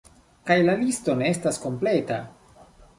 [0.49, 2.23] Kaj la listo ne estas kompleta!